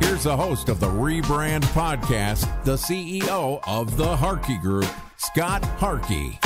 Here's 0.00 0.24
the 0.24 0.36
host 0.36 0.68
of 0.68 0.78
the 0.78 0.86
Rebrand 0.86 1.62
Podcast, 1.72 2.64
the 2.64 2.76
CEO 2.76 3.60
of 3.66 3.96
the 3.96 4.16
Harkey 4.16 4.58
Group, 4.58 4.86
Scott 5.16 5.64
Harkey. 5.64 6.38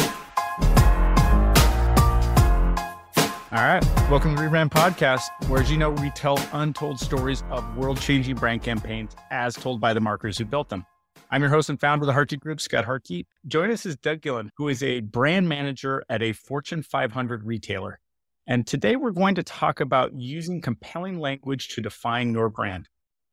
All 3.53 3.59
right. 3.59 3.85
Welcome 4.09 4.37
to 4.37 4.43
the 4.43 4.49
Rebrand 4.49 4.71
Podcast, 4.71 5.29
where, 5.49 5.61
as 5.61 5.71
you 5.71 5.77
know, 5.77 5.91
we 5.91 6.11
tell 6.11 6.39
untold 6.53 7.01
stories 7.01 7.43
of 7.51 7.77
world 7.77 8.01
changing 8.01 8.37
brand 8.37 8.63
campaigns 8.63 9.17
as 9.33 9.55
told 9.55 9.81
by 9.81 9.95
the 9.95 10.01
marketers 10.01 10.39
who 10.39 10.45
built 10.45 10.69
them. 10.69 10.87
I'm 11.33 11.43
your 11.43 11.51
host 11.51 11.69
and 11.69 11.81
founder 11.81 12.05
of 12.05 12.07
the 12.07 12.13
Harkey 12.13 12.37
Group, 12.37 12.61
Scott 12.61 12.85
Harkey. 12.85 13.27
Join 13.49 13.73
us 13.73 13.85
is 13.85 13.97
Doug 13.97 14.21
Gillon, 14.21 14.53
who 14.57 14.69
is 14.69 14.83
a 14.85 15.01
brand 15.01 15.49
manager 15.49 16.05
at 16.09 16.23
a 16.23 16.33
Fortune 16.33 16.85
500 16.85 17.45
retailer. 17.45 17.99
And 18.47 18.65
today 18.65 18.95
we're 18.95 19.11
going 19.11 19.35
to 19.35 19.43
talk 19.43 19.81
about 19.81 20.15
using 20.15 20.61
compelling 20.61 21.19
language 21.19 21.69
to 21.71 21.81
define 21.81 22.33
your 22.33 22.49
brand. 22.49 22.89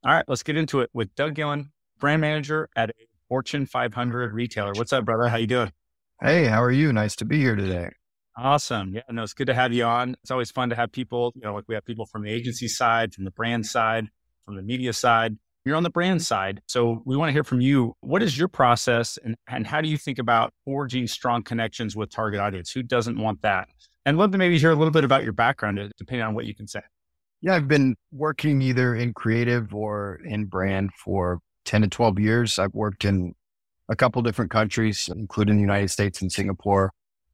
All 0.08 0.14
right, 0.14 0.24
let's 0.30 0.42
get 0.42 0.56
into 0.56 0.80
it 0.80 0.90
with 0.94 1.14
Doug 1.16 1.36
Gillon, 1.36 1.74
brand 2.00 2.22
manager 2.22 2.70
at 2.78 2.92
a 2.92 2.94
Fortune 3.28 3.66
500 3.66 4.34
retailer. 4.34 4.72
What's 4.74 4.94
up, 4.94 5.04
brother? 5.04 5.28
How 5.28 5.36
you 5.36 5.48
doing? 5.48 5.74
Hey, 6.22 6.46
how 6.46 6.64
are 6.64 6.72
you? 6.72 6.94
Nice 6.94 7.18
to 7.18 7.26
be 7.26 7.40
here 7.40 7.58
today. 7.58 7.90
Awesome. 8.38 8.94
Yeah, 8.94 9.02
no, 9.12 9.24
it's 9.24 9.34
good 9.34 9.48
to 9.48 9.54
have 9.54 9.74
you 9.74 9.84
on. 9.84 10.16
It's 10.22 10.32
always 10.32 10.50
fun 10.50 10.70
to 10.70 10.78
have 10.78 10.94
people, 10.94 11.34
you 11.36 11.42
know, 11.42 11.54
like 11.54 11.66
we 11.68 11.76
have 11.76 11.84
people 11.84 12.06
from 12.06 12.24
the 12.24 12.32
agency 12.32 12.70
side, 12.70 13.14
from 13.14 13.26
the 13.26 13.32
brand 13.32 13.66
side, 13.66 14.08
from 14.46 14.56
the 14.56 14.62
media 14.62 14.94
side. 14.94 15.36
You're 15.66 15.76
on 15.76 15.84
the 15.84 15.90
brand 15.90 16.22
side. 16.22 16.62
So 16.68 17.02
we 17.04 17.18
want 17.18 17.28
to 17.28 17.34
hear 17.34 17.44
from 17.44 17.60
you. 17.60 17.94
What 18.00 18.24
is 18.24 18.38
your 18.38 18.48
process 18.48 19.20
and, 19.26 19.36
and 19.50 19.68
how 19.68 19.82
do 19.82 19.90
you 19.90 19.98
think 19.98 20.20
about 20.20 20.54
forging 20.64 21.08
strong 21.08 21.44
connections 21.44 21.98
with 21.98 22.12
target 22.12 22.40
audience? 22.40 22.72
Who 22.72 22.82
doesn't 22.82 23.20
want 23.20 23.42
that? 23.42 23.68
And 24.06 24.18
love 24.18 24.32
to 24.32 24.38
maybe 24.38 24.58
hear 24.58 24.72
a 24.72 24.76
little 24.76 24.92
bit 24.92 25.04
about 25.04 25.26
your 25.26 25.34
background, 25.34 25.82
depending 25.98 26.26
on 26.26 26.34
what 26.34 26.46
you 26.46 26.56
can 26.56 26.66
say. 26.66 26.80
Yeah, 27.42 27.56
I've 27.56 27.68
been 27.68 27.96
working 28.12 28.62
either 28.62 28.96
in 28.96 29.14
creative 29.14 29.74
or 29.74 30.20
in 30.26 30.46
brand 30.46 30.92
for 30.94 31.40
10 31.66 31.84
to 31.84 31.88
12 31.88 32.20
years. 32.20 32.58
I've 32.58 32.74
worked 32.74 33.06
in 33.06 33.36
a 33.90 33.96
couple 33.96 34.22
different 34.22 34.52
countries, 34.52 35.10
including 35.14 35.56
the 35.56 35.62
United 35.62 35.90
States 35.90 36.22
and 36.22 36.32
Singapore. 36.32 36.92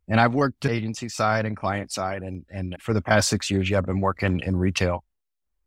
And 0.09 0.19
I've 0.19 0.33
worked 0.33 0.65
agency 0.65 1.07
side 1.07 1.45
and 1.45 1.55
client 1.55 1.91
side. 1.91 2.21
And, 2.21 2.45
and 2.49 2.75
for 2.81 2.93
the 2.93 3.01
past 3.01 3.29
six 3.29 3.49
years, 3.49 3.69
yeah, 3.69 3.77
I've 3.77 3.85
been 3.85 4.01
working 4.01 4.41
in 4.41 4.57
retail. 4.57 5.05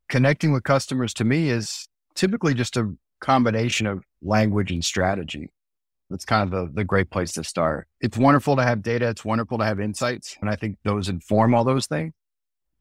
Connecting 0.09 0.53
with 0.53 0.65
customers 0.65 1.15
to 1.15 1.25
me 1.25 1.49
is 1.49 1.89
typically 2.15 2.53
just 2.53 2.77
a 2.77 2.95
combination 3.21 3.87
of 3.87 4.05
language 4.23 4.71
and 4.71 4.85
strategy. 4.85 5.51
That's 6.11 6.27
kind 6.27 6.43
of 6.43 6.51
the, 6.51 6.73
the 6.73 6.85
great 6.85 7.11
place 7.11 7.33
to 7.33 7.43
start. 7.43 7.89
It's 8.01 8.19
wonderful 8.19 8.57
to 8.57 8.63
have 8.63 8.83
data. 8.83 9.09
It's 9.09 9.25
wonderful 9.25 9.59
to 9.59 9.65
have 9.65 9.81
insights. 9.81 10.37
And 10.41 10.51
I 10.51 10.57
think 10.57 10.77
those 10.85 11.09
inform 11.09 11.55
all 11.55 11.65
those 11.65 11.87
things. 11.87 12.13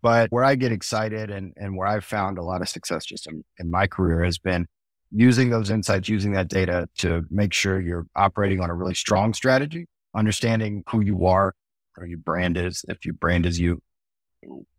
But 0.06 0.32
where 0.32 0.44
I 0.44 0.54
get 0.54 0.72
excited 0.72 1.32
and, 1.32 1.52
and 1.58 1.76
where 1.76 1.88
I've 1.88 2.06
found 2.06 2.38
a 2.38 2.44
lot 2.44 2.62
of 2.62 2.70
success 2.70 3.06
just 3.06 3.26
in, 3.26 3.44
in 3.58 3.72
my 3.72 3.88
career 3.88 4.24
has 4.24 4.38
been 4.38 4.68
using 5.10 5.50
those 5.50 5.72
insights, 5.72 6.08
using 6.08 6.34
that 6.34 6.48
data 6.48 6.88
to 7.00 7.26
make 7.32 7.54
sure 7.54 7.82
you're 7.82 8.06
operating 8.16 8.62
on 8.62 8.70
a 8.70 8.76
really 8.76 8.94
strong 8.94 9.34
strategy, 9.34 9.88
understanding 10.16 10.84
who 10.92 11.02
you 11.02 11.26
are 11.26 11.56
or 11.98 12.06
your 12.06 12.20
brand 12.20 12.56
is. 12.56 12.86
If 12.88 13.04
your 13.04 13.16
brand 13.16 13.48
is 13.48 13.60
you, 13.60 13.82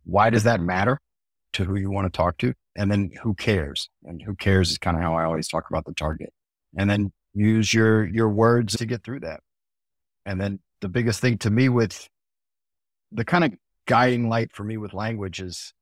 why 0.04 0.30
does 0.30 0.44
that 0.44 0.60
matter 0.60 1.00
to 1.54 1.64
who 1.64 1.74
you 1.74 1.90
want 1.90 2.06
to 2.06 2.16
talk 2.16 2.38
to? 2.38 2.54
And 2.76 2.88
then 2.88 3.10
who 3.20 3.34
cares? 3.34 3.90
And 4.04 4.22
who 4.22 4.36
cares 4.36 4.70
is 4.70 4.78
kind 4.78 4.96
of 4.96 5.02
how 5.02 5.16
I 5.16 5.24
always 5.24 5.48
talk 5.48 5.68
about 5.68 5.86
the 5.86 5.94
target. 5.94 6.32
And 6.78 6.88
then 6.88 7.12
use 7.34 7.74
your, 7.74 8.06
your 8.06 8.28
words 8.28 8.76
to 8.76 8.86
get 8.86 9.02
through 9.02 9.20
that. 9.20 9.40
And 10.24 10.40
then 10.40 10.60
the 10.82 10.88
biggest 10.88 11.18
thing 11.18 11.36
to 11.38 11.50
me 11.50 11.68
with 11.68 12.08
the 13.10 13.24
kind 13.24 13.42
of 13.42 13.54
guiding 13.86 14.28
light 14.28 14.52
for 14.52 14.64
me 14.64 14.76
with 14.76 14.94
language 14.94 15.40
is 15.40 15.72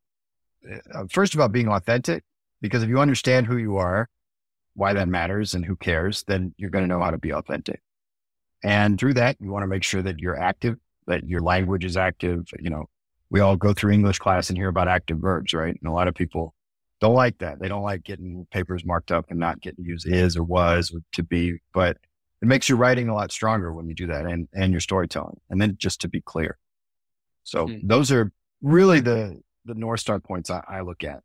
uh, 0.95 1.05
first 1.11 1.35
about 1.35 1.53
being 1.53 1.69
authentic, 1.69 2.25
because 2.61 2.83
if 2.83 2.89
you 2.89 3.01
understand 3.01 3.47
who 3.47 3.57
you 3.57 3.77
are, 3.77 4.09
why 4.75 4.93
that 4.93 5.09
matters 5.09 5.55
and 5.55 5.65
who 5.65 5.77
cares, 5.77 6.25
then 6.27 6.55
you're 6.57 6.71
going 6.71 6.85
to 6.85 6.89
know 6.89 7.03
how 7.03 7.11
to 7.11 7.19
be 7.19 7.33
authentic. 7.33 7.81
And 8.63 8.99
through 8.99 9.15
that, 9.15 9.37
you 9.41 9.51
want 9.51 9.63
to 9.63 9.69
make 9.69 9.85
sure 9.85 10.03
that 10.03 10.19
you're 10.19 10.41
active, 10.41 10.77
that 11.07 11.29
your 11.29 11.41
language 11.41 11.85
is 11.85 11.97
active. 11.97 12.47
You 12.59 12.71
know, 12.71 12.87
we 13.31 13.41
all 13.41 13.57
go 13.57 13.75
through 13.75 13.93
English 13.93 14.19
class 14.19 14.49
and 14.49 14.57
hear 14.57 14.69
about 14.69 14.89
active 14.89 15.19
verbs, 15.19 15.53
right? 15.53 15.77
And 15.81 15.89
a 15.89 15.93
lot 15.93 16.09
of 16.09 16.15
people 16.15 16.55
don't 17.01 17.15
like 17.15 17.39
that. 17.39 17.61
They 17.61 17.69
don't 17.69 17.83
like 17.83 18.03
getting 18.03 18.47
papers 18.51 18.85
marked 18.85 19.13
up 19.13 19.27
and 19.31 19.39
not 19.39 19.61
getting 19.61 19.85
used 19.85 20.09
is 20.09 20.37
or 20.37 20.45
was 20.45 20.93
or 20.95 21.01
to 21.13 21.23
be, 21.23 21.59
but 21.73 21.99
it 22.41 22.49
makes 22.49 22.69
your 22.69 22.79
writing 22.79 23.09
a 23.09 23.15
lot 23.15 23.33
stronger 23.33 23.73
when 23.73 23.89
you 23.89 23.95
do 23.95 24.07
that 24.07 24.25
and, 24.25 24.49
and 24.55 24.73
your 24.73 24.81
storytelling. 24.81 25.41
And 25.51 25.61
then 25.61 25.77
just 25.79 26.01
to 26.01 26.09
be 26.09 26.21
clear. 26.21 26.59
So 27.45 27.67
mm-hmm. 27.67 27.87
those 27.87 28.11
are 28.11 28.33
really 28.63 29.01
the 29.01 29.41
the 29.67 29.75
North 29.75 30.01
Star 30.01 30.21
points 30.21 30.51
I, 30.51 30.63
I 30.69 30.81
look 30.81 31.05
at 31.05 31.23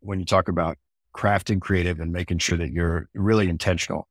when 0.00 0.18
you 0.18 0.24
talk 0.24 0.48
about 0.48 0.78
crafting 1.14 1.60
creative 1.60 2.00
and 2.00 2.12
making 2.12 2.38
sure 2.38 2.58
that 2.58 2.72
you're 2.72 3.08
really 3.14 3.48
intentional 3.48 4.08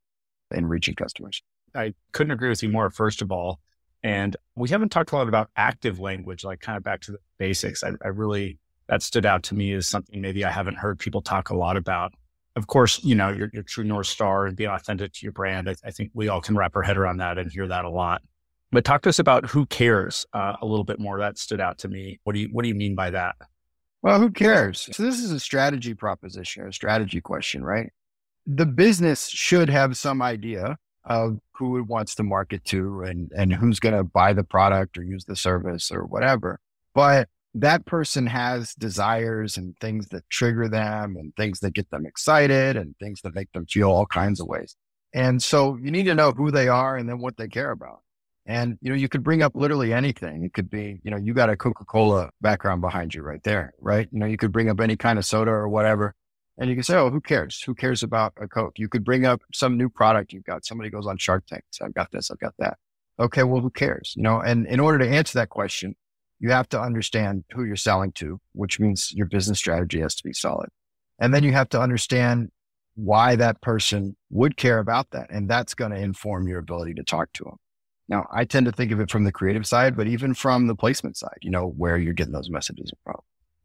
in 0.51 0.65
reaching 0.65 0.95
customers. 0.95 1.41
I 1.75 1.93
couldn't 2.11 2.31
agree 2.31 2.49
with 2.49 2.61
you 2.63 2.69
more, 2.69 2.89
first 2.89 3.21
of 3.21 3.31
all. 3.31 3.59
And 4.03 4.35
we 4.55 4.69
haven't 4.69 4.89
talked 4.89 5.11
a 5.11 5.15
lot 5.15 5.27
about 5.27 5.49
active 5.55 5.99
language, 5.99 6.43
like 6.43 6.59
kind 6.59 6.77
of 6.77 6.83
back 6.83 7.01
to 7.01 7.13
the 7.13 7.17
basics. 7.37 7.83
I, 7.83 7.91
I 8.03 8.09
really, 8.09 8.59
that 8.87 9.01
stood 9.01 9.25
out 9.25 9.43
to 9.43 9.55
me 9.55 9.73
as 9.73 9.87
something 9.87 10.19
maybe 10.19 10.43
I 10.43 10.51
haven't 10.51 10.77
heard 10.77 10.99
people 10.99 11.21
talk 11.21 11.49
a 11.49 11.55
lot 11.55 11.77
about. 11.77 12.13
Of 12.55 12.67
course, 12.67 13.03
you 13.03 13.15
know, 13.15 13.29
your, 13.29 13.49
your 13.53 13.63
true 13.63 13.83
North 13.83 14.07
Star 14.07 14.45
and 14.45 14.55
being 14.55 14.69
authentic 14.69 15.13
to 15.13 15.25
your 15.25 15.31
brand. 15.31 15.69
I, 15.69 15.75
I 15.83 15.91
think 15.91 16.11
we 16.13 16.27
all 16.27 16.41
can 16.41 16.55
wrap 16.55 16.75
our 16.75 16.83
head 16.83 16.97
around 16.97 17.17
that 17.17 17.37
and 17.37 17.51
hear 17.51 17.67
that 17.67 17.85
a 17.85 17.89
lot. 17.89 18.21
But 18.73 18.83
talk 18.83 19.03
to 19.03 19.09
us 19.09 19.19
about 19.19 19.45
who 19.51 19.67
cares 19.67 20.25
uh, 20.33 20.55
a 20.61 20.65
little 20.65 20.83
bit 20.83 20.99
more. 20.99 21.19
That 21.19 21.37
stood 21.37 21.61
out 21.61 21.77
to 21.79 21.87
me. 21.87 22.19
What 22.23 22.33
do 22.33 22.39
you 22.39 22.49
What 22.51 22.63
do 22.63 22.69
you 22.69 22.75
mean 22.75 22.95
by 22.95 23.11
that? 23.11 23.35
Well, 24.01 24.19
who 24.19 24.31
cares? 24.31 24.89
So 24.91 25.03
this 25.03 25.19
is 25.19 25.31
a 25.31 25.39
strategy 25.39 25.93
proposition 25.93 26.63
or 26.63 26.67
a 26.67 26.73
strategy 26.73 27.21
question, 27.21 27.63
right? 27.63 27.91
The 28.45 28.65
business 28.65 29.29
should 29.29 29.69
have 29.69 29.95
some 29.95 30.21
idea 30.21 30.77
of 31.05 31.39
who 31.53 31.77
it 31.77 31.87
wants 31.87 32.15
to 32.15 32.23
market 32.23 32.65
to 32.65 33.01
and 33.03 33.31
and 33.37 33.53
who's 33.53 33.79
going 33.79 33.95
to 33.95 34.03
buy 34.03 34.33
the 34.33 34.43
product 34.43 34.97
or 34.97 35.03
use 35.03 35.25
the 35.25 35.35
service 35.35 35.91
or 35.91 36.05
whatever. 36.05 36.59
But 36.95 37.29
that 37.53 37.85
person 37.85 38.25
has 38.25 38.73
desires 38.73 39.57
and 39.57 39.77
things 39.79 40.07
that 40.07 40.27
trigger 40.29 40.67
them 40.67 41.15
and 41.15 41.35
things 41.35 41.59
that 41.59 41.75
get 41.75 41.89
them 41.91 42.05
excited 42.05 42.75
and 42.75 42.95
things 42.97 43.21
that 43.21 43.35
make 43.35 43.51
them 43.51 43.67
feel 43.67 43.91
all 43.91 44.07
kinds 44.07 44.41
of 44.41 44.47
ways. 44.47 44.75
And 45.13 45.41
so 45.43 45.77
you 45.79 45.91
need 45.91 46.05
to 46.05 46.15
know 46.15 46.31
who 46.31 46.49
they 46.49 46.67
are 46.67 46.97
and 46.97 47.07
then 47.07 47.19
what 47.19 47.37
they 47.37 47.47
care 47.47 47.69
about. 47.69 47.99
And, 48.45 48.77
you 48.81 48.89
know, 48.89 48.95
you 48.95 49.07
could 49.07 49.23
bring 49.23 49.41
up 49.41 49.55
literally 49.55 49.93
anything. 49.93 50.43
It 50.43 50.53
could 50.53 50.69
be, 50.69 50.99
you 51.03 51.11
know, 51.11 51.17
you 51.17 51.33
got 51.33 51.49
a 51.49 51.55
Coca 51.55 51.85
Cola 51.85 52.29
background 52.41 52.81
behind 52.81 53.13
you 53.13 53.21
right 53.21 53.41
there, 53.43 53.73
right? 53.79 54.09
You 54.11 54.19
know, 54.19 54.25
you 54.25 54.37
could 54.37 54.51
bring 54.51 54.69
up 54.69 54.81
any 54.81 54.97
kind 54.97 55.17
of 55.17 55.25
soda 55.25 55.51
or 55.51 55.69
whatever. 55.69 56.13
And 56.57 56.69
you 56.69 56.75
can 56.75 56.83
say, 56.83 56.95
oh, 56.95 57.09
who 57.09 57.21
cares? 57.21 57.61
Who 57.61 57.73
cares 57.73 58.03
about 58.03 58.33
a 58.39 58.47
Coke? 58.47 58.77
You 58.77 58.89
could 58.89 59.03
bring 59.03 59.25
up 59.25 59.41
some 59.53 59.77
new 59.77 59.89
product 59.89 60.33
you've 60.33 60.43
got. 60.43 60.65
Somebody 60.65 60.89
goes 60.89 61.07
on 61.07 61.17
Shark 61.17 61.45
Tank. 61.47 61.63
So 61.71 61.85
I've 61.85 61.93
got 61.93 62.11
this, 62.11 62.29
I've 62.29 62.39
got 62.39 62.53
that. 62.59 62.77
Okay, 63.19 63.43
well, 63.43 63.61
who 63.61 63.69
cares? 63.69 64.13
You 64.17 64.23
know, 64.23 64.39
and 64.39 64.67
in 64.67 64.79
order 64.79 64.99
to 64.99 65.09
answer 65.09 65.39
that 65.39 65.49
question, 65.49 65.95
you 66.39 66.51
have 66.51 66.67
to 66.69 66.81
understand 66.81 67.45
who 67.53 67.63
you're 67.63 67.75
selling 67.75 68.11
to, 68.13 68.41
which 68.51 68.79
means 68.79 69.13
your 69.13 69.27
business 69.27 69.57
strategy 69.57 70.01
has 70.01 70.15
to 70.15 70.23
be 70.23 70.33
solid. 70.33 70.69
And 71.19 71.33
then 71.33 71.43
you 71.43 71.53
have 71.53 71.69
to 71.69 71.79
understand 71.79 72.49
why 72.95 73.35
that 73.37 73.61
person 73.61 74.15
would 74.29 74.57
care 74.57 74.79
about 74.79 75.11
that. 75.11 75.27
And 75.29 75.49
that's 75.49 75.73
going 75.73 75.91
to 75.91 75.97
inform 75.97 76.47
your 76.47 76.59
ability 76.59 76.95
to 76.95 77.03
talk 77.03 77.31
to 77.33 77.45
them. 77.45 77.57
Now, 78.09 78.27
I 78.31 78.45
tend 78.45 78.65
to 78.65 78.71
think 78.71 78.91
of 78.91 78.99
it 78.99 79.09
from 79.09 79.23
the 79.23 79.31
creative 79.31 79.65
side, 79.65 79.95
but 79.95 80.07
even 80.07 80.33
from 80.33 80.67
the 80.67 80.75
placement 80.75 81.17
side, 81.17 81.37
you 81.41 81.49
know, 81.49 81.67
where 81.67 81.97
you're 81.97 82.13
getting 82.13 82.33
those 82.33 82.49
messages 82.49 82.91
from. 83.03 83.19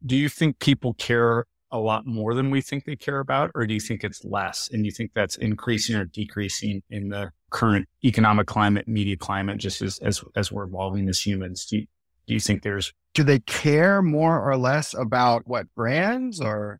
Do 0.05 0.15
you 0.15 0.29
think 0.29 0.59
people 0.59 0.93
care 0.93 1.45
a 1.71 1.79
lot 1.79 2.05
more 2.05 2.33
than 2.33 2.49
we 2.49 2.61
think 2.61 2.85
they 2.85 2.95
care 2.95 3.19
about, 3.19 3.51
or 3.53 3.67
do 3.67 3.73
you 3.73 3.79
think 3.79 4.03
it's 4.03 4.23
less? 4.23 4.69
And 4.71 4.85
you 4.85 4.91
think 4.91 5.11
that's 5.13 5.35
increasing 5.35 5.95
or 5.95 6.05
decreasing 6.05 6.81
in 6.89 7.09
the 7.09 7.31
current 7.51 7.87
economic 8.03 8.47
climate, 8.47 8.87
media 8.87 9.17
climate, 9.17 9.57
just 9.57 9.81
as 9.81 9.99
as, 9.99 10.23
as 10.35 10.51
we're 10.51 10.63
evolving 10.63 11.07
as 11.09 11.19
humans? 11.19 11.65
Do 11.65 11.77
you, 11.77 11.87
do 12.27 12.33
you 12.33 12.39
think 12.39 12.63
there's 12.63 12.93
do 13.13 13.23
they 13.23 13.39
care 13.39 14.01
more 14.01 14.41
or 14.41 14.55
less 14.57 14.93
about 14.93 15.47
what 15.47 15.73
brands 15.75 16.39
or 16.39 16.79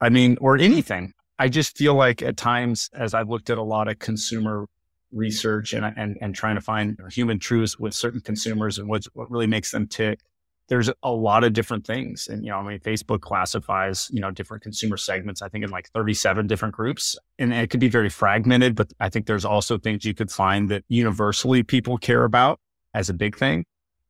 I 0.00 0.10
mean, 0.10 0.36
or 0.40 0.56
anything? 0.56 1.12
I 1.38 1.48
just 1.48 1.76
feel 1.76 1.94
like 1.94 2.22
at 2.22 2.36
times, 2.36 2.90
as 2.94 3.14
I've 3.14 3.28
looked 3.28 3.50
at 3.50 3.58
a 3.58 3.62
lot 3.62 3.88
of 3.88 3.98
consumer 3.98 4.66
research 5.12 5.72
and 5.72 5.84
and 5.96 6.18
and 6.20 6.34
trying 6.34 6.54
to 6.54 6.60
find 6.60 6.98
human 7.10 7.38
truths 7.38 7.78
with 7.78 7.94
certain 7.94 8.20
consumers 8.20 8.78
and 8.78 8.88
what's 8.88 9.06
what 9.14 9.30
really 9.30 9.46
makes 9.46 9.70
them 9.70 9.86
tick, 9.86 10.20
there's 10.68 10.90
a 11.02 11.10
lot 11.10 11.44
of 11.44 11.52
different 11.52 11.86
things. 11.86 12.28
And 12.28 12.44
you 12.44 12.50
know, 12.50 12.58
I 12.58 12.62
mean, 12.62 12.78
Facebook 12.80 13.20
classifies 13.20 14.08
you 14.12 14.20
know 14.20 14.30
different 14.30 14.62
consumer 14.62 14.96
segments. 14.96 15.42
I 15.42 15.48
think 15.48 15.64
in 15.64 15.70
like 15.70 15.88
37 15.90 16.46
different 16.46 16.74
groups, 16.74 17.16
and 17.38 17.52
it 17.52 17.70
could 17.70 17.80
be 17.80 17.88
very 17.88 18.10
fragmented. 18.10 18.74
But 18.74 18.92
I 19.00 19.08
think 19.08 19.26
there's 19.26 19.44
also 19.44 19.78
things 19.78 20.04
you 20.04 20.14
could 20.14 20.30
find 20.30 20.68
that 20.70 20.84
universally 20.88 21.62
people 21.62 21.98
care 21.98 22.24
about 22.24 22.60
as 22.94 23.08
a 23.08 23.14
big 23.14 23.36
thing. 23.36 23.64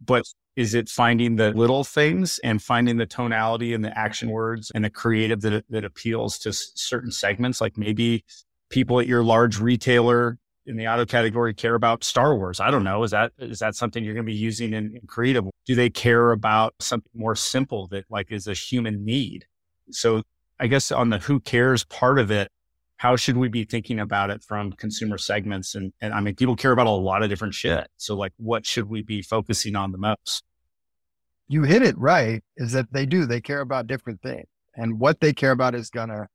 But 0.05 0.25
is 0.57 0.75
it 0.75 0.89
finding 0.89 1.37
the 1.37 1.53
little 1.53 1.85
things 1.85 2.41
and 2.43 2.61
finding 2.61 2.97
the 2.97 3.07
tonality 3.07 3.75
and 3.75 3.85
the 3.85 3.97
action 3.97 4.31
words 4.31 4.73
and 4.75 4.85
the 4.85 4.91
creative 4.91 5.41
that, 5.43 5.65
that 5.71 5.85
appeals 5.85 6.39
to 6.41 6.53
certain 6.53 7.13
segments? 7.13 7.61
Like 7.61 7.79
maybe 7.79 8.25
people 8.69 8.99
at 8.99 9.07
your 9.07 9.23
large 9.23 9.61
retailer 9.61 10.39
in 10.69 10.77
the 10.77 10.87
auto 10.87 11.05
category 11.05 11.55
care 11.55 11.75
about 11.75 12.05
Star 12.05 12.37
Wars. 12.37 12.61
I 12.61 12.71
don't 12.71 12.85
know. 12.85 13.03
Is 13.03 13.11
that 13.11 13.33
is 13.39 13.59
that 13.59 13.75
something 13.75 14.05
you're 14.05 14.15
going 14.15 14.27
to 14.27 14.31
be 14.31 14.37
using 14.37 14.73
in, 14.73 14.97
in 14.97 15.07
creative? 15.07 15.45
Do 15.67 15.75
they 15.75 15.91
care 15.91 16.33
about 16.33 16.75
something 16.81 17.11
more 17.15 17.35
simple 17.35 17.89
that 17.89 18.05
like 18.11 18.31
is 18.31 18.47
a 18.47 18.55
human 18.55 19.05
need? 19.05 19.47
So 19.91 20.23
I 20.61 20.67
guess 20.67 20.93
on 20.93 21.11
the 21.11 21.19
who 21.19 21.41
cares 21.41 21.85
part 21.85 22.19
of 22.19 22.31
it, 22.31 22.49
how 22.99 23.17
should 23.17 23.37
we 23.37 23.49
be 23.49 23.65
thinking 23.65 23.99
about 23.99 24.31
it 24.31 24.43
from 24.43 24.73
consumer 24.73 25.19
segments? 25.19 25.75
And, 25.75 25.93
and 26.01 26.13
I 26.13 26.21
mean, 26.21 26.35
people 26.35 26.57
care 26.57 26.73
about 26.73 26.87
a 26.87 26.91
lot 26.91 27.23
of 27.23 27.29
different 27.29 27.55
shit. 27.55 27.89
So 27.97 28.17
like, 28.17 28.33
what 28.37 28.67
should 28.67 28.89
we 28.89 29.03
be 29.03 29.23
focusing 29.23 29.77
on 29.77 29.93
the 29.93 29.99
most? 29.99 30.45
you 31.49 31.63
hit 31.63 31.83
it 31.83 31.99
right 31.99 32.43
is 32.57 32.73
that 32.73 32.93
they 32.93 33.07
do, 33.07 33.25
they 33.25 33.41
care 33.41 33.61
about 33.61 33.87
different 33.87 34.23
things. 34.23 34.47
And 34.77 35.01
what 35.01 35.21
they 35.21 35.33
care 35.33 35.51
about 35.51 35.75
is 35.75 35.91
going 35.91 36.11
to 36.11 36.29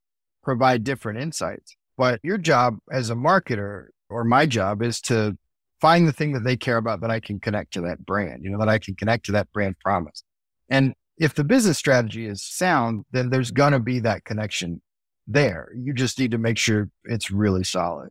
provide 0.44 0.84
different 0.84 1.20
insights. 1.20 1.78
But 1.96 2.20
your 2.24 2.40
job 2.40 2.80
as 2.92 3.10
a 3.10 3.16
marketer 3.16 3.88
or 4.14 4.24
my 4.24 4.46
job 4.46 4.82
is 4.82 5.02
to 5.02 5.38
find 5.82 6.08
the 6.08 6.14
thing 6.14 6.34
that 6.34 6.44
they 6.44 6.56
care 6.56 6.78
about 6.78 7.02
that 7.02 7.12
I 7.12 7.20
can 7.20 7.40
connect 7.40 7.74
to 7.74 7.82
that 7.82 8.06
brand, 8.06 8.44
you 8.44 8.50
know, 8.50 8.60
that 8.60 8.70
I 8.70 8.80
can 8.80 8.96
connect 8.96 9.26
to 9.26 9.34
that 9.34 9.52
brand 9.52 9.78
promise. 9.80 10.24
And 10.70 10.94
if 11.18 11.34
the 11.34 11.44
business 11.44 11.78
strategy 11.78 12.26
is 12.26 12.42
sound, 12.42 13.06
then 13.12 13.30
there's 13.30 13.52
going 13.52 13.74
to 13.74 13.80
be 13.80 14.00
that 14.00 14.24
connection 14.24 14.82
there. 15.28 15.70
You 15.76 15.94
just 15.94 16.20
need 16.20 16.32
to 16.32 16.38
make 16.38 16.58
sure 16.58 16.90
it's 17.04 17.32
really 17.32 17.64
solid. 17.64 18.10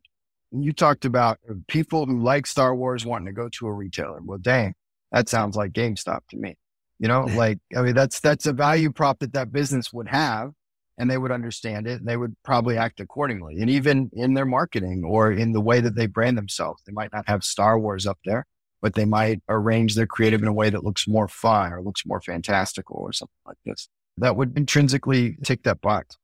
You 0.50 0.72
talked 0.72 1.04
about 1.04 1.38
people 1.66 2.04
who 2.04 2.22
like 2.22 2.46
Star 2.46 2.74
Wars 2.74 3.06
wanting 3.06 3.26
to 3.26 3.32
go 3.32 3.48
to 3.48 3.66
a 3.66 3.72
retailer. 3.72 4.20
Well, 4.22 4.38
dang, 4.38 4.74
that 5.10 5.28
sounds 5.28 5.56
like 5.56 5.72
GameStop 5.72 6.20
to 6.30 6.36
me. 6.36 6.56
You 6.98 7.08
know, 7.08 7.22
like, 7.36 7.58
I 7.76 7.82
mean, 7.82 7.94
that's, 7.94 8.20
that's 8.20 8.46
a 8.46 8.52
value 8.52 8.92
prop 8.92 9.20
that 9.20 9.32
that 9.32 9.52
business 9.52 9.92
would 9.92 10.08
have 10.08 10.52
and 10.98 11.10
they 11.10 11.18
would 11.18 11.30
understand 11.30 11.86
it 11.86 12.00
and 12.00 12.06
they 12.06 12.16
would 12.16 12.36
probably 12.42 12.76
act 12.76 13.00
accordingly. 13.00 13.60
And 13.60 13.70
even 13.70 14.10
in 14.12 14.34
their 14.34 14.44
marketing 14.44 15.04
or 15.04 15.32
in 15.32 15.52
the 15.52 15.60
way 15.60 15.80
that 15.80 15.94
they 15.94 16.06
brand 16.06 16.36
themselves, 16.36 16.82
they 16.86 16.92
might 16.92 17.12
not 17.12 17.28
have 17.28 17.44
Star 17.44 17.78
Wars 17.78 18.06
up 18.06 18.18
there, 18.24 18.46
but 18.80 18.94
they 18.94 19.04
might 19.04 19.42
arrange 19.48 19.94
their 19.94 20.06
creative 20.06 20.42
in 20.42 20.48
a 20.48 20.52
way 20.52 20.70
that 20.70 20.84
looks 20.84 21.08
more 21.08 21.28
fun 21.28 21.72
or 21.72 21.82
looks 21.82 22.04
more 22.04 22.20
fantastical 22.20 22.96
or 22.96 23.12
something 23.12 23.32
like 23.46 23.58
this. 23.64 23.88
That 24.18 24.36
would 24.36 24.56
intrinsically 24.56 25.36
tick 25.42 25.62
that 25.62 25.80
box. 25.80 26.16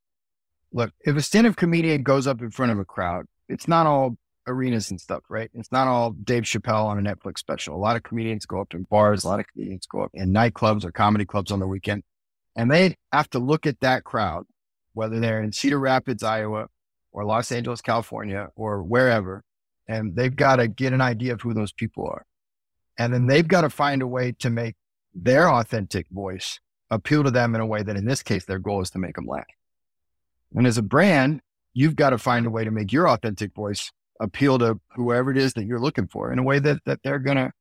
Look, 0.73 0.93
if 1.01 1.17
a 1.17 1.23
stand 1.23 1.47
up 1.47 1.57
comedian 1.57 2.03
goes 2.03 2.27
up 2.27 2.43
in 2.43 2.51
front 2.51 2.73
of 2.73 2.79
a 2.79 2.85
crowd, 2.85 3.25
it's 3.49 3.67
not 3.67 3.87
all 3.87 4.19
arenas 4.47 4.91
and 4.91 5.01
stuff, 5.01 5.23
right? 5.29 5.51
It's 5.55 5.73
not 5.73 5.87
all 5.87 6.11
Dave 6.11 6.43
Chappelle 6.43 6.87
on 6.87 7.05
a 7.05 7.15
Netflix 7.15 7.39
special. 7.39 7.75
A 7.75 7.79
lot 7.79 7.97
of 7.97 8.03
comedians 8.03 8.47
go 8.47 8.61
up 8.61 8.71
to 8.71 8.79
bars. 8.91 9.25
A 9.25 9.29
lot 9.29 9.41
of 9.41 9.47
comedians 9.47 9.87
go 9.87 10.03
up 10.03 10.11
in 10.15 10.33
nightclubs 10.33 10.85
or 10.85 10.93
comedy 10.93 11.25
clubs 11.25 11.51
on 11.51 11.61
the 11.61 11.67
weekend. 11.67 12.03
And 12.57 12.71
they 12.71 12.97
have 13.13 13.31
to 13.31 13.39
look 13.39 13.67
at 13.67 13.81
that 13.81 14.05
crowd, 14.05 14.45
whether 14.99 15.21
they're 15.21 15.41
in 15.41 15.53
Cedar 15.53 15.79
Rapids, 15.79 16.25
Iowa, 16.25 16.67
or 17.13 17.25
Los 17.25 17.53
Angeles, 17.53 17.81
California, 17.81 18.49
or 18.57 18.83
wherever. 18.83 19.45
And 19.87 20.17
they've 20.17 20.35
got 20.35 20.57
to 20.57 20.67
get 20.67 20.93
an 20.93 21.01
idea 21.01 21.35
of 21.35 21.41
who 21.41 21.55
those 21.55 21.73
people 21.73 22.09
are. 22.09 22.27
And 22.99 23.15
then 23.15 23.29
they've 23.29 23.47
got 23.47 23.61
to 23.61 23.71
find 23.71 24.03
a 24.03 24.09
way 24.09 24.33
to 24.41 24.51
make 24.51 24.75
their 25.15 25.49
authentic 25.49 26.09
voice 26.11 26.59
appeal 26.91 27.23
to 27.23 27.31
them 27.31 27.55
in 27.55 27.61
a 27.61 27.67
way 27.67 27.85
that 27.85 27.97
in 27.97 28.07
this 28.07 28.25
case, 28.25 28.45
their 28.45 28.59
goal 28.59 28.83
is 28.83 28.91
to 28.91 28.99
make 28.99 29.15
them 29.15 29.27
laugh. 29.27 29.47
And 30.53 30.67
as 30.67 30.79
a 30.79 30.83
brand, 30.83 31.43
you've 31.75 31.95
got 31.95 32.11
to 32.11 32.19
find 32.19 32.45
a 32.45 32.51
way 32.51 32.65
to 32.65 32.73
make 32.73 32.93
your 32.93 33.09
authentic 33.09 33.55
voice 33.55 33.93
appeal 34.19 34.59
to 34.59 34.81
whoever 34.97 35.31
it 35.31 35.37
is 35.37 35.53
that 35.53 35.65
you're 35.65 35.79
looking 35.79 36.09
for 36.09 36.33
in 36.33 36.41
a 36.41 36.43
way 36.43 36.59
that, 36.59 36.79
that 36.87 36.99
they're 37.05 37.21
going 37.21 37.37
to 37.37 37.53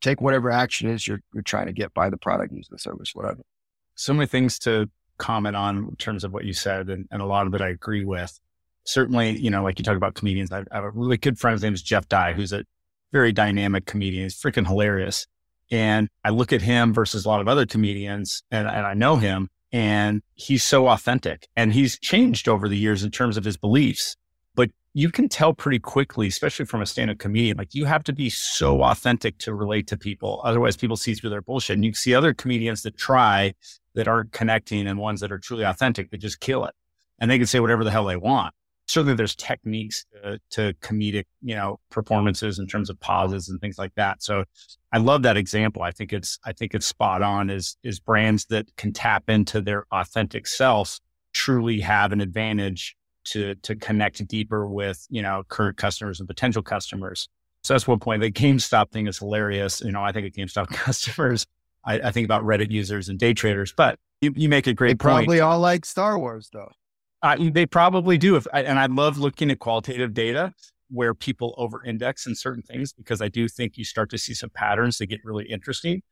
take 0.00 0.22
whatever 0.22 0.50
action 0.50 0.88
is 0.88 1.06
you're, 1.06 1.20
you're 1.34 1.42
trying 1.42 1.66
to 1.66 1.72
get 1.72 1.92
by 1.92 2.08
the 2.08 2.16
product, 2.16 2.54
use 2.54 2.68
the 2.70 2.78
service, 2.78 3.10
whatever. 3.14 3.42
So 3.94 4.14
many 4.14 4.26
things 4.26 4.58
to 4.60 4.88
comment 5.18 5.56
on 5.56 5.78
in 5.78 5.96
terms 5.96 6.24
of 6.24 6.32
what 6.32 6.44
you 6.44 6.52
said, 6.52 6.88
and, 6.88 7.06
and 7.10 7.20
a 7.20 7.26
lot 7.26 7.46
of 7.46 7.54
it 7.54 7.60
I 7.60 7.68
agree 7.68 8.04
with. 8.04 8.38
Certainly, 8.84 9.38
you 9.38 9.50
know, 9.50 9.62
like 9.62 9.78
you 9.78 9.84
talk 9.84 9.96
about 9.96 10.14
comedians, 10.14 10.50
I, 10.50 10.60
I 10.70 10.76
have 10.76 10.84
a 10.84 10.90
really 10.90 11.18
good 11.18 11.38
friend. 11.38 11.54
His 11.54 11.62
name 11.62 11.74
is 11.74 11.82
Jeff 11.82 12.08
Dye, 12.08 12.32
who's 12.32 12.52
a 12.52 12.64
very 13.12 13.32
dynamic 13.32 13.86
comedian. 13.86 14.24
He's 14.24 14.40
freaking 14.40 14.66
hilarious. 14.66 15.26
And 15.70 16.08
I 16.24 16.30
look 16.30 16.52
at 16.52 16.62
him 16.62 16.94
versus 16.94 17.26
a 17.26 17.28
lot 17.28 17.42
of 17.42 17.48
other 17.48 17.66
comedians, 17.66 18.42
and, 18.50 18.66
and 18.66 18.86
I 18.86 18.94
know 18.94 19.16
him, 19.16 19.50
and 19.70 20.22
he's 20.34 20.64
so 20.64 20.88
authentic. 20.88 21.46
And 21.54 21.74
he's 21.74 21.98
changed 21.98 22.48
over 22.48 22.68
the 22.68 22.78
years 22.78 23.04
in 23.04 23.10
terms 23.10 23.36
of 23.36 23.44
his 23.44 23.58
beliefs 23.58 24.16
you 24.98 25.12
can 25.12 25.28
tell 25.28 25.54
pretty 25.54 25.78
quickly, 25.78 26.26
especially 26.26 26.64
from 26.64 26.82
a 26.82 26.86
stand-up 26.86 27.18
comedian, 27.18 27.56
like 27.56 27.72
you 27.72 27.84
have 27.84 28.02
to 28.02 28.12
be 28.12 28.28
so 28.28 28.82
authentic 28.82 29.38
to 29.38 29.54
relate 29.54 29.86
to 29.86 29.96
people. 29.96 30.40
Otherwise, 30.42 30.76
people 30.76 30.96
see 30.96 31.14
through 31.14 31.30
their 31.30 31.40
bullshit. 31.40 31.74
And 31.74 31.84
you 31.84 31.94
see 31.94 32.16
other 32.16 32.34
comedians 32.34 32.82
that 32.82 32.98
try 32.98 33.54
that 33.94 34.08
aren't 34.08 34.32
connecting 34.32 34.88
and 34.88 34.98
ones 34.98 35.20
that 35.20 35.30
are 35.30 35.38
truly 35.38 35.62
authentic 35.62 36.10
that 36.10 36.18
just 36.18 36.40
kill 36.40 36.64
it. 36.64 36.74
And 37.20 37.30
they 37.30 37.38
can 37.38 37.46
say 37.46 37.60
whatever 37.60 37.84
the 37.84 37.92
hell 37.92 38.06
they 38.06 38.16
want. 38.16 38.52
Certainly 38.88 39.14
there's 39.14 39.36
techniques 39.36 40.04
to, 40.14 40.40
to 40.50 40.74
comedic, 40.80 41.26
you 41.42 41.54
know, 41.54 41.78
performances 41.90 42.58
in 42.58 42.66
terms 42.66 42.90
of 42.90 42.98
pauses 42.98 43.48
and 43.48 43.60
things 43.60 43.78
like 43.78 43.94
that. 43.94 44.20
So 44.20 44.46
I 44.90 44.98
love 44.98 45.22
that 45.22 45.36
example. 45.36 45.82
I 45.82 45.92
think 45.92 46.12
it's, 46.12 46.40
I 46.44 46.52
think 46.52 46.74
it's 46.74 46.86
spot 46.86 47.22
on 47.22 47.50
is, 47.50 47.76
is 47.84 48.00
brands 48.00 48.46
that 48.46 48.74
can 48.76 48.92
tap 48.92 49.30
into 49.30 49.60
their 49.60 49.84
authentic 49.92 50.48
self 50.48 50.98
truly 51.32 51.78
have 51.78 52.10
an 52.10 52.20
advantage 52.20 52.96
to 53.32 53.54
to 53.56 53.76
connect 53.76 54.26
deeper 54.26 54.66
with 54.66 55.06
you 55.10 55.22
know 55.22 55.42
current 55.48 55.76
customers 55.76 56.20
and 56.20 56.28
potential 56.28 56.62
customers. 56.62 57.28
So 57.62 57.74
that's 57.74 57.86
one 57.86 57.98
point. 57.98 58.22
The 58.22 58.30
GameStop 58.30 58.90
thing 58.90 59.08
is 59.08 59.18
hilarious. 59.18 59.80
You 59.80 59.92
know, 59.92 60.02
I 60.02 60.12
think 60.12 60.26
of 60.26 60.32
GameStop 60.32 60.68
customers. 60.72 61.46
I, 61.84 61.94
I 62.00 62.10
think 62.10 62.24
about 62.24 62.44
Reddit 62.44 62.70
users 62.70 63.08
and 63.08 63.18
day 63.18 63.34
traders. 63.34 63.72
But 63.76 63.98
you, 64.20 64.32
you 64.36 64.48
make 64.48 64.66
a 64.66 64.74
great 64.74 64.98
they 64.98 65.04
point. 65.04 65.26
Probably 65.26 65.40
all 65.40 65.58
like 65.58 65.84
Star 65.84 66.18
Wars 66.18 66.50
though. 66.52 66.70
Uh, 67.22 67.36
they 67.50 67.66
probably 67.66 68.16
do. 68.16 68.36
If 68.36 68.46
and 68.52 68.78
I 68.78 68.86
love 68.86 69.18
looking 69.18 69.50
at 69.50 69.58
qualitative 69.58 70.14
data 70.14 70.54
where 70.90 71.14
people 71.14 71.54
over 71.58 71.84
index 71.84 72.26
in 72.26 72.34
certain 72.34 72.62
things 72.62 72.92
because 72.92 73.20
I 73.20 73.28
do 73.28 73.48
think 73.48 73.76
you 73.76 73.84
start 73.84 74.10
to 74.10 74.18
see 74.18 74.34
some 74.34 74.50
patterns 74.50 74.98
that 74.98 75.06
get 75.06 75.20
really 75.24 75.44
interesting. 75.44 76.02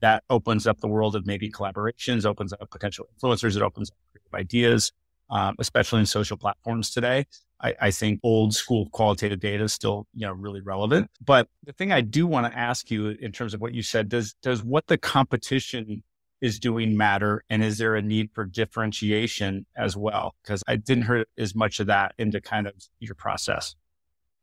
That 0.00 0.22
opens 0.30 0.66
up 0.66 0.80
the 0.80 0.88
world 0.88 1.16
of 1.16 1.26
maybe 1.26 1.50
collaborations, 1.50 2.24
opens 2.24 2.52
up 2.52 2.70
potential 2.70 3.06
influencers, 3.16 3.56
it 3.56 3.62
opens 3.62 3.90
up 3.90 3.96
creative 4.12 4.34
ideas 4.34 4.92
um, 5.32 5.56
especially 5.58 5.98
in 5.98 6.06
social 6.06 6.36
platforms 6.36 6.90
today. 6.90 7.26
I, 7.60 7.74
I, 7.80 7.90
think 7.90 8.20
old 8.22 8.54
school 8.54 8.88
qualitative 8.90 9.40
data 9.40 9.64
is 9.64 9.72
still, 9.72 10.06
you 10.14 10.26
know, 10.26 10.32
really 10.32 10.60
relevant. 10.60 11.10
But 11.24 11.48
the 11.64 11.72
thing 11.72 11.90
I 11.90 12.02
do 12.02 12.26
want 12.26 12.52
to 12.52 12.56
ask 12.56 12.90
you 12.90 13.08
in 13.08 13.32
terms 13.32 13.54
of 13.54 13.60
what 13.60 13.72
you 13.72 13.82
said, 13.82 14.08
does 14.08 14.34
does 14.42 14.62
what 14.62 14.86
the 14.88 14.98
competition 14.98 16.02
is 16.42 16.58
doing 16.58 16.96
matter? 16.96 17.44
And 17.48 17.64
is 17.64 17.78
there 17.78 17.96
a 17.96 18.02
need 18.02 18.30
for 18.34 18.44
differentiation 18.44 19.64
as 19.76 19.96
well? 19.96 20.34
Because 20.42 20.62
I 20.68 20.76
didn't 20.76 21.06
hear 21.06 21.24
as 21.38 21.54
much 21.54 21.80
of 21.80 21.86
that 21.86 22.14
into 22.18 22.40
kind 22.40 22.66
of 22.66 22.74
your 23.00 23.14
process. 23.14 23.74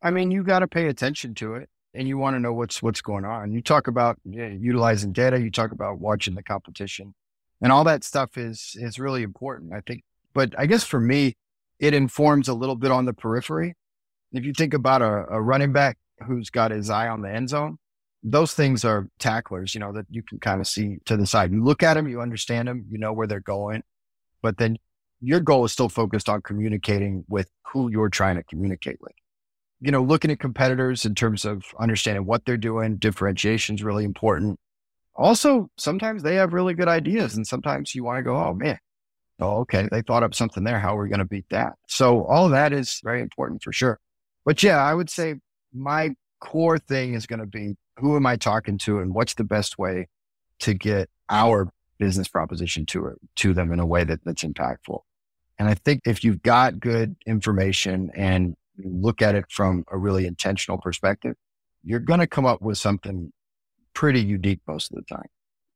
I 0.01 0.09
mean, 0.09 0.31
you 0.31 0.43
got 0.43 0.59
to 0.59 0.67
pay 0.67 0.87
attention 0.87 1.35
to 1.35 1.55
it 1.55 1.69
and 1.93 2.07
you 2.07 2.17
want 2.17 2.35
to 2.35 2.39
know 2.39 2.53
what's 2.53 2.81
what's 2.81 3.01
going 3.01 3.25
on. 3.25 3.51
You 3.51 3.61
talk 3.61 3.87
about 3.87 4.17
you 4.23 4.41
know, 4.41 4.57
utilizing 4.59 5.11
data, 5.11 5.39
you 5.39 5.51
talk 5.51 5.71
about 5.71 5.99
watching 5.99 6.33
the 6.33 6.43
competition. 6.43 7.13
And 7.61 7.71
all 7.71 7.83
that 7.83 8.03
stuff 8.03 8.37
is 8.37 8.75
is 8.79 8.97
really 8.97 9.21
important. 9.21 9.73
I 9.73 9.81
think 9.85 10.03
but 10.33 10.53
I 10.57 10.65
guess 10.65 10.83
for 10.83 10.99
me, 10.99 11.35
it 11.79 11.93
informs 11.93 12.47
a 12.47 12.53
little 12.53 12.75
bit 12.75 12.91
on 12.91 13.05
the 13.05 13.13
periphery. 13.13 13.75
If 14.31 14.45
you 14.45 14.53
think 14.53 14.73
about 14.73 15.01
a, 15.01 15.25
a 15.29 15.41
running 15.41 15.73
back 15.73 15.97
who's 16.25 16.49
got 16.49 16.71
his 16.71 16.89
eye 16.89 17.07
on 17.07 17.21
the 17.21 17.31
end 17.31 17.49
zone, 17.49 17.77
those 18.21 18.53
things 18.53 18.83
are 18.83 19.07
tacklers, 19.17 19.73
you 19.73 19.79
know, 19.79 19.93
that 19.93 20.05
you 20.09 20.21
can 20.21 20.39
kind 20.39 20.59
of 20.59 20.67
see 20.67 20.97
to 21.05 21.15
the 21.15 21.25
side. 21.25 21.51
You 21.51 21.63
look 21.63 21.83
at 21.83 21.93
them, 21.93 22.07
you 22.07 22.21
understand 22.21 22.67
them, 22.67 22.85
you 22.89 22.97
know 22.97 23.13
where 23.13 23.27
they're 23.27 23.39
going, 23.39 23.83
but 24.41 24.57
then 24.57 24.77
your 25.21 25.39
goal 25.39 25.65
is 25.65 25.71
still 25.71 25.89
focused 25.89 26.29
on 26.29 26.41
communicating 26.41 27.23
with 27.27 27.49
who 27.71 27.89
you're 27.89 28.09
trying 28.09 28.35
to 28.35 28.43
communicate 28.43 28.97
with. 29.01 29.13
You 29.81 29.91
know, 29.91 30.03
looking 30.03 30.31
at 30.31 30.39
competitors 30.39 31.05
in 31.05 31.15
terms 31.15 31.45
of 31.45 31.63
understanding 31.79 32.25
what 32.25 32.45
they're 32.45 32.57
doing, 32.57 32.97
differentiation 32.97 33.75
is 33.75 33.83
really 33.83 34.03
important. 34.03 34.59
Also, 35.15 35.69
sometimes 35.77 36.23
they 36.23 36.35
have 36.35 36.53
really 36.53 36.73
good 36.73 36.87
ideas 36.87 37.35
and 37.35 37.47
sometimes 37.47 37.95
you 37.95 38.03
want 38.03 38.19
to 38.19 38.23
go, 38.23 38.35
oh 38.35 38.53
man, 38.53 38.77
Oh, 39.39 39.59
okay. 39.59 39.87
They 39.89 40.01
thought 40.01 40.23
up 40.23 40.35
something 40.35 40.63
there. 40.63 40.79
How 40.79 40.97
are 40.97 41.03
we 41.03 41.09
going 41.09 41.19
to 41.19 41.25
beat 41.25 41.45
that? 41.49 41.73
So 41.87 42.25
all 42.25 42.49
that 42.49 42.73
is 42.73 42.99
very 43.03 43.21
important 43.21 43.63
for 43.63 43.71
sure. 43.71 43.99
But 44.45 44.61
yeah, 44.63 44.77
I 44.77 44.93
would 44.93 45.09
say 45.09 45.35
my 45.73 46.15
core 46.41 46.77
thing 46.77 47.13
is 47.13 47.25
going 47.25 47.39
to 47.39 47.45
be 47.45 47.75
who 47.97 48.15
am 48.15 48.25
I 48.25 48.35
talking 48.35 48.77
to 48.79 48.99
and 48.99 49.13
what's 49.13 49.33
the 49.35 49.43
best 49.43 49.77
way 49.77 50.07
to 50.59 50.73
get 50.73 51.09
our 51.29 51.69
business 51.99 52.27
proposition 52.27 52.85
to 52.87 53.07
it, 53.07 53.17
to 53.37 53.53
them 53.53 53.71
in 53.71 53.79
a 53.79 53.85
way 53.85 54.03
that, 54.03 54.19
that's 54.25 54.43
impactful. 54.43 55.01
And 55.57 55.67
I 55.67 55.73
think 55.73 56.01
if 56.05 56.23
you've 56.23 56.41
got 56.41 56.79
good 56.79 57.15
information 57.27 58.11
and 58.15 58.55
look 58.77 59.21
at 59.21 59.35
it 59.35 59.45
from 59.49 59.83
a 59.91 59.97
really 59.97 60.25
intentional 60.25 60.77
perspective, 60.77 61.35
you're 61.83 61.99
going 61.99 62.21
to 62.21 62.27
come 62.27 62.45
up 62.45 62.61
with 62.61 62.77
something 62.77 63.31
pretty 63.93 64.21
unique 64.21 64.61
most 64.67 64.91
of 64.91 64.95
the 64.95 65.15
time. 65.15 65.27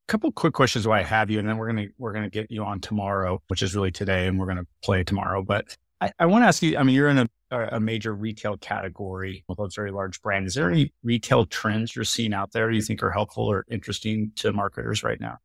Couple 0.08 0.32
quick 0.32 0.54
questions 0.54 0.86
while 0.86 1.00
I 1.00 1.04
have 1.04 1.30
you, 1.32 1.40
and 1.40 1.48
then 1.48 1.58
we're 1.58 1.68
gonna 1.68 1.88
we're 1.98 2.14
gonna 2.14 2.30
get 2.30 2.52
you 2.52 2.64
on 2.64 2.82
tomorrow, 2.82 3.42
which 3.48 3.64
is 3.64 3.74
really 3.74 3.92
today, 3.92 4.28
and 4.28 4.38
we're 4.38 4.48
gonna 4.48 4.68
play 4.84 5.04
tomorrow. 5.04 5.42
But 5.44 5.78
I, 6.02 6.12
I 6.20 6.26
want 6.26 6.44
to 6.44 6.48
ask 6.48 6.62
you. 6.62 6.78
I 6.78 6.84
mean, 6.84 6.96
you're 6.96 7.10
in 7.10 7.20
a, 7.20 7.30
a 7.50 7.80
major 7.80 8.14
retail 8.14 8.58
category 8.58 9.46
with 9.48 9.60
a 9.60 9.70
very 9.74 9.92
large 9.92 10.22
brand. 10.22 10.48
Is 10.48 10.56
there 10.56 10.70
any 10.70 10.92
retail 11.04 11.46
trends 11.46 11.96
you're 11.96 12.04
seeing 12.04 12.34
out 12.34 12.52
there 12.52 12.70
you 12.70 12.82
think 12.82 13.02
are 13.02 13.12
helpful 13.12 13.46
or 13.46 13.66
interesting 13.72 14.34
to 14.36 14.52
marketers 14.52 15.04
right 15.04 15.20
now? 15.22 15.38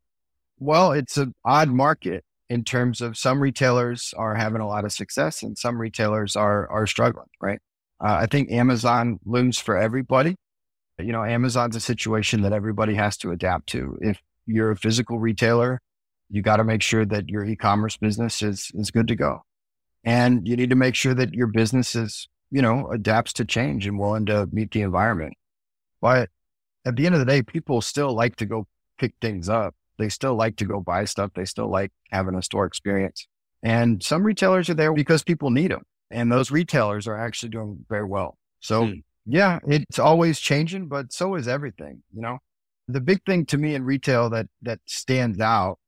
Well, 0.58 0.90
it's 0.90 1.16
an 1.16 1.34
odd 1.44 1.68
market 1.68 2.24
in 2.48 2.64
terms 2.64 3.00
of 3.00 3.16
some 3.16 3.40
retailers 3.40 4.12
are 4.16 4.34
having 4.34 4.60
a 4.60 4.66
lot 4.66 4.84
of 4.84 4.90
success 4.90 5.42
and 5.42 5.56
some 5.56 5.80
retailers 5.80 6.34
are 6.34 6.68
are 6.70 6.86
struggling. 6.88 7.28
Right. 7.40 7.60
Uh, 8.00 8.18
I 8.22 8.26
think 8.26 8.50
Amazon 8.50 9.20
looms 9.24 9.58
for 9.58 9.76
everybody. 9.76 10.34
You 10.98 11.12
know, 11.12 11.22
Amazon's 11.22 11.76
a 11.76 11.80
situation 11.80 12.42
that 12.42 12.52
everybody 12.52 12.94
has 12.94 13.16
to 13.18 13.30
adapt 13.30 13.68
to. 13.68 13.96
If 14.00 14.20
you're 14.48 14.72
a 14.72 14.76
physical 14.76 15.18
retailer, 15.18 15.80
you 16.30 16.42
got 16.42 16.56
to 16.56 16.64
make 16.64 16.82
sure 16.82 17.04
that 17.04 17.28
your 17.28 17.44
e-commerce 17.44 17.96
business 17.96 18.42
is 18.42 18.70
is 18.74 18.90
good 18.90 19.08
to 19.08 19.16
go. 19.16 19.42
And 20.04 20.46
you 20.46 20.56
need 20.56 20.70
to 20.70 20.76
make 20.76 20.94
sure 20.94 21.14
that 21.14 21.34
your 21.34 21.48
business 21.48 21.94
is, 21.94 22.28
you 22.50 22.62
know, 22.62 22.88
adapts 22.90 23.32
to 23.34 23.44
change 23.44 23.86
and 23.86 23.98
willing 23.98 24.26
to 24.26 24.48
meet 24.52 24.70
the 24.70 24.82
environment. 24.82 25.34
But 26.00 26.30
at 26.86 26.96
the 26.96 27.06
end 27.06 27.14
of 27.14 27.18
the 27.20 27.26
day, 27.26 27.42
people 27.42 27.80
still 27.80 28.14
like 28.14 28.36
to 28.36 28.46
go 28.46 28.66
pick 28.98 29.14
things 29.20 29.48
up. 29.48 29.74
They 29.98 30.08
still 30.08 30.34
like 30.34 30.56
to 30.56 30.64
go 30.64 30.80
buy 30.80 31.04
stuff. 31.04 31.32
They 31.34 31.44
still 31.44 31.70
like 31.70 31.90
having 32.10 32.34
a 32.34 32.42
store 32.42 32.66
experience. 32.66 33.26
And 33.62 34.02
some 34.02 34.22
retailers 34.22 34.70
are 34.70 34.74
there 34.74 34.92
because 34.92 35.24
people 35.24 35.50
need 35.50 35.72
them. 35.72 35.82
And 36.10 36.30
those 36.30 36.50
retailers 36.50 37.06
are 37.08 37.18
actually 37.18 37.50
doing 37.50 37.84
very 37.88 38.04
well. 38.04 38.38
So 38.60 38.86
hmm. 38.86 38.92
yeah, 39.26 39.58
it's 39.66 39.98
always 39.98 40.38
changing, 40.38 40.88
but 40.88 41.12
so 41.12 41.34
is 41.34 41.48
everything, 41.48 42.02
you 42.14 42.22
know? 42.22 42.38
The 42.88 43.00
big 43.00 43.24
thing 43.24 43.44
to 43.46 43.58
me 43.58 43.74
in 43.74 43.84
retail 43.84 44.30
that, 44.30 44.48
that 44.62 44.80
stands 44.86 45.40
out 45.40 45.78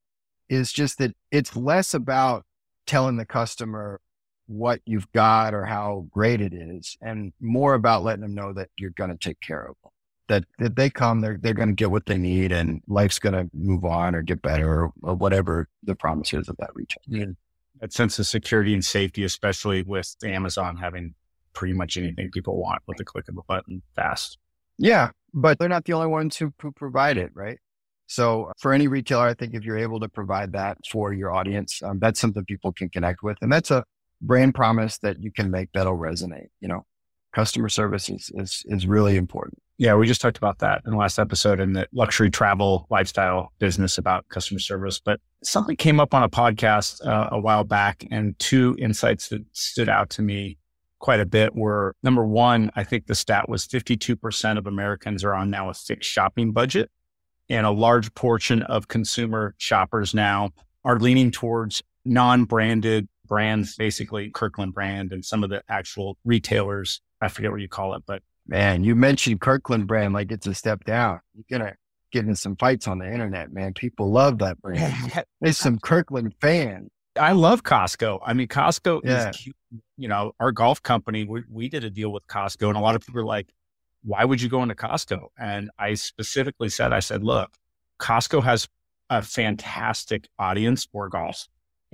is 0.48 0.72
just 0.72 0.98
that 0.98 1.14
it's 1.30 1.56
less 1.56 1.94
about 1.94 2.44
telling 2.86 3.16
the 3.16 3.24
customer 3.24 4.00
what 4.46 4.80
you've 4.84 5.10
got 5.12 5.54
or 5.54 5.64
how 5.64 6.06
great 6.10 6.40
it 6.40 6.52
is, 6.52 6.96
and 7.00 7.32
more 7.40 7.74
about 7.74 8.02
letting 8.02 8.22
them 8.22 8.34
know 8.34 8.52
that 8.52 8.68
you're 8.76 8.90
going 8.90 9.10
to 9.10 9.16
take 9.16 9.40
care 9.40 9.62
of 9.62 9.76
them. 9.82 9.92
That 10.28 10.44
if 10.58 10.74
they 10.74 10.90
come, 10.90 11.20
they're 11.20 11.38
they're 11.40 11.54
going 11.54 11.68
to 11.68 11.74
get 11.74 11.90
what 11.90 12.06
they 12.06 12.18
need, 12.18 12.50
and 12.50 12.82
life's 12.88 13.20
going 13.20 13.34
to 13.34 13.48
move 13.54 13.84
on 13.84 14.14
or 14.14 14.22
get 14.22 14.42
better 14.42 14.68
or, 14.68 14.92
or 15.02 15.14
whatever 15.14 15.68
the 15.84 15.94
promise 15.94 16.34
is 16.34 16.48
of 16.48 16.56
that 16.58 16.70
retail. 16.74 17.02
Yeah. 17.06 17.26
That 17.80 17.92
sense 17.92 18.18
of 18.18 18.26
security 18.26 18.74
and 18.74 18.84
safety, 18.84 19.22
especially 19.24 19.82
with 19.82 20.14
Amazon 20.24 20.76
having 20.76 21.14
pretty 21.52 21.74
much 21.74 21.96
anything 21.96 22.30
people 22.30 22.60
want 22.60 22.82
with 22.86 22.98
the 22.98 23.04
click 23.04 23.28
of 23.28 23.36
a 23.38 23.42
button 23.44 23.82
fast. 23.94 24.36
Yeah, 24.78 25.10
but 25.32 25.58
they're 25.58 25.68
not 25.68 25.84
the 25.84 25.92
only 25.92 26.08
ones 26.08 26.36
who, 26.36 26.52
who 26.60 26.72
provide 26.72 27.16
it, 27.16 27.30
right? 27.34 27.58
So 28.06 28.50
for 28.58 28.72
any 28.72 28.88
retailer, 28.88 29.26
I 29.26 29.34
think 29.34 29.54
if 29.54 29.62
you're 29.62 29.78
able 29.78 30.00
to 30.00 30.08
provide 30.08 30.52
that 30.52 30.78
for 30.90 31.12
your 31.12 31.32
audience, 31.32 31.80
um, 31.82 32.00
that's 32.00 32.18
something 32.18 32.44
people 32.44 32.72
can 32.72 32.88
connect 32.88 33.22
with. 33.22 33.38
And 33.40 33.52
that's 33.52 33.70
a 33.70 33.84
brand 34.20 34.54
promise 34.54 34.98
that 34.98 35.22
you 35.22 35.30
can 35.30 35.50
make 35.50 35.70
that'll 35.72 35.96
resonate. 35.96 36.48
You 36.60 36.68
know, 36.68 36.86
customer 37.32 37.68
service 37.68 38.10
is, 38.10 38.30
is, 38.34 38.64
is 38.66 38.86
really 38.86 39.16
important. 39.16 39.62
Yeah. 39.78 39.94
We 39.94 40.06
just 40.06 40.20
talked 40.20 40.36
about 40.36 40.58
that 40.58 40.82
in 40.84 40.90
the 40.90 40.98
last 40.98 41.18
episode 41.18 41.60
in 41.60 41.72
the 41.72 41.86
luxury 41.92 42.30
travel 42.30 42.86
lifestyle 42.90 43.52
business 43.60 43.96
about 43.96 44.28
customer 44.28 44.58
service, 44.58 45.00
but 45.00 45.20
something 45.42 45.76
came 45.76 46.00
up 46.00 46.12
on 46.12 46.22
a 46.22 46.28
podcast 46.28 47.06
uh, 47.06 47.28
a 47.32 47.40
while 47.40 47.64
back 47.64 48.04
and 48.10 48.38
two 48.38 48.76
insights 48.78 49.28
that 49.28 49.42
stood 49.52 49.88
out 49.88 50.10
to 50.10 50.22
me 50.22 50.58
quite 51.00 51.20
a 51.20 51.26
bit 51.26 51.54
were 51.56 51.96
number 52.02 52.24
one, 52.24 52.70
I 52.76 52.84
think 52.84 53.06
the 53.06 53.14
stat 53.14 53.48
was 53.48 53.66
52% 53.66 54.58
of 54.58 54.66
Americans 54.66 55.24
are 55.24 55.34
on 55.34 55.50
now 55.50 55.68
a 55.68 55.74
fixed 55.74 56.08
shopping 56.08 56.52
budget 56.52 56.90
and 57.48 57.66
a 57.66 57.70
large 57.70 58.14
portion 58.14 58.62
of 58.62 58.86
consumer 58.86 59.54
shoppers 59.58 60.14
now 60.14 60.50
are 60.84 60.98
leaning 60.98 61.30
towards 61.30 61.82
non-branded 62.04 63.08
brands, 63.26 63.76
basically 63.76 64.30
Kirkland 64.30 64.72
brand 64.72 65.12
and 65.12 65.24
some 65.24 65.42
of 65.42 65.50
the 65.50 65.62
actual 65.68 66.16
retailers. 66.24 67.00
I 67.20 67.28
forget 67.28 67.50
what 67.50 67.60
you 67.60 67.68
call 67.68 67.94
it, 67.94 68.02
but 68.06 68.22
man, 68.46 68.84
you 68.84 68.94
mentioned 68.94 69.40
Kirkland 69.40 69.86
brand 69.86 70.14
like 70.14 70.30
it's 70.30 70.46
a 70.46 70.54
step 70.54 70.84
down. 70.84 71.20
You're 71.34 71.58
gonna 71.58 71.74
get 72.12 72.26
in 72.26 72.34
some 72.34 72.56
fights 72.56 72.86
on 72.88 72.98
the 72.98 73.10
internet, 73.10 73.52
man. 73.52 73.74
People 73.74 74.10
love 74.10 74.38
that 74.38 74.60
brand. 74.60 75.24
There's 75.40 75.58
some 75.58 75.78
Kirkland 75.78 76.34
fans. 76.40 76.90
I 77.18 77.32
love 77.32 77.62
Costco. 77.62 78.20
I 78.24 78.32
mean, 78.34 78.48
Costco 78.48 79.00
yeah. 79.04 79.30
is 79.30 79.36
cute. 79.36 79.56
You 80.00 80.08
know, 80.08 80.32
our 80.40 80.50
golf 80.50 80.82
company, 80.82 81.24
we, 81.24 81.42
we 81.50 81.68
did 81.68 81.84
a 81.84 81.90
deal 81.90 82.10
with 82.10 82.26
Costco, 82.26 82.68
and 82.68 82.76
a 82.76 82.80
lot 82.80 82.94
of 82.94 83.04
people 83.04 83.20
are 83.20 83.24
like, 83.24 83.52
why 84.02 84.24
would 84.24 84.40
you 84.40 84.48
go 84.48 84.62
into 84.62 84.74
Costco? 84.74 85.26
And 85.38 85.70
I 85.78 85.92
specifically 85.92 86.70
said, 86.70 86.94
I 86.94 87.00
said, 87.00 87.22
look, 87.22 87.50
Costco 87.98 88.42
has 88.42 88.66
a 89.10 89.20
fantastic 89.20 90.26
audience 90.38 90.88
for 90.90 91.10
golf. 91.10 91.48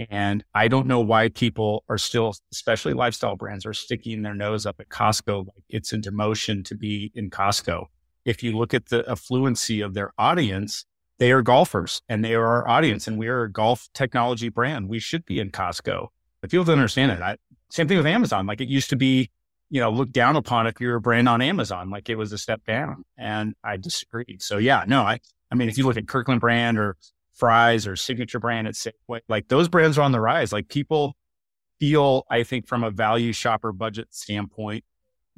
And 0.09 0.45
I 0.55 0.69
don't 0.69 0.87
know 0.87 1.01
why 1.01 1.31
people 1.31 1.83
are 1.89 1.99
still, 1.99 2.37
especially 2.53 2.93
lifestyle 2.93 3.35
brands, 3.35 3.67
are 3.67 3.75
sticking 3.75 4.23
their 4.23 4.35
nose 4.35 4.67
up 4.67 4.79
at 4.79 4.89
Costco. 4.89 5.47
Like 5.47 5.65
it's 5.69 5.93
a 5.93 5.99
demotion 5.99 6.65
to 6.67 6.77
be 6.77 7.11
in 7.13 7.29
Costco. 7.31 7.87
If 8.25 8.41
you 8.43 8.57
look 8.57 8.73
at 8.73 8.87
the 8.87 9.03
affluency 9.03 9.85
of 9.85 9.95
their 9.95 10.13
audience, 10.17 10.85
they 11.19 11.33
are 11.33 11.43
golfers 11.43 12.03
and 12.09 12.25
they 12.25 12.35
are 12.35 12.47
our 12.47 12.69
audience. 12.69 13.09
And 13.09 13.19
we 13.19 13.27
are 13.27 13.43
a 13.43 13.51
golf 13.51 13.89
technology 13.95 14.49
brand. 14.49 14.89
We 14.89 15.01
should 15.01 15.25
be 15.25 15.41
in 15.41 15.51
Costco. 15.51 16.09
If 16.43 16.51
people 16.51 16.65
don't 16.65 16.79
understand 16.79 17.11
it. 17.11 17.21
I, 17.23 17.39
same 17.71 17.89
thing 17.89 17.97
with 17.97 18.07
Amazon. 18.07 18.47
Like 18.47 18.61
it 18.61 18.69
used 18.69 18.91
to 18.91 18.97
be 18.97 19.31
you 19.69 19.81
know, 19.81 19.91
looked 19.91 20.13
down 20.13 20.37
upon 20.37 20.67
if 20.67 20.81
you're 20.81 20.97
a 20.97 21.01
brand 21.01 21.29
on 21.29 21.43
Amazon, 21.43 21.91
like 21.91 22.09
it 22.09 22.17
was 22.17 22.33
a 22.33 22.39
step 22.39 22.65
down. 22.65 23.05
And 23.19 23.55
I 23.65 23.77
disagreed. 23.77 24.43
So 24.43 24.59
yeah, 24.59 24.85
no, 24.87 25.03
I, 25.03 25.19
I 25.51 25.55
mean, 25.55 25.69
if 25.69 25.77
you 25.77 25.85
look 25.85 25.97
at 25.97 26.07
Kirkland 26.07 26.41
brand 26.41 26.79
or 26.79 26.97
Fry's 27.35 27.87
or 27.87 27.97
Signature 27.97 28.39
brand 28.39 28.69
at 28.69 28.75
Safeway, 28.75 29.21
like 29.29 29.49
those 29.49 29.69
brands 29.69 29.99
are 29.99 30.03
on 30.03 30.13
the 30.13 30.21
rise. 30.21 30.53
Like 30.53 30.69
people 30.69 31.17
feel, 31.81 32.25
I 32.31 32.43
think, 32.45 32.67
from 32.67 32.85
a 32.85 32.91
value 32.91 33.33
shopper 33.33 33.73
budget 33.73 34.09
standpoint, 34.15 34.85